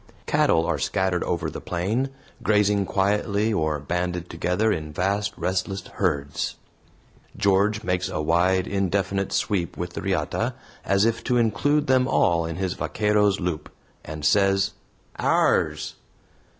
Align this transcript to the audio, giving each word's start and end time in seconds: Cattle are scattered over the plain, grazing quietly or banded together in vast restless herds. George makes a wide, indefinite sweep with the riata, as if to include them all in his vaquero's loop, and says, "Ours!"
Cattle 0.25 0.65
are 0.65 0.79
scattered 0.79 1.23
over 1.25 1.47
the 1.51 1.61
plain, 1.61 2.09
grazing 2.41 2.87
quietly 2.87 3.53
or 3.53 3.77
banded 3.77 4.31
together 4.31 4.71
in 4.71 4.91
vast 4.91 5.31
restless 5.37 5.85
herds. 5.85 6.55
George 7.37 7.83
makes 7.83 8.09
a 8.09 8.19
wide, 8.19 8.65
indefinite 8.65 9.31
sweep 9.31 9.77
with 9.77 9.93
the 9.93 10.01
riata, 10.01 10.55
as 10.83 11.05
if 11.05 11.23
to 11.25 11.37
include 11.37 11.85
them 11.85 12.07
all 12.07 12.47
in 12.47 12.55
his 12.55 12.73
vaquero's 12.73 13.39
loop, 13.39 13.69
and 14.03 14.25
says, 14.25 14.71
"Ours!" 15.19 15.93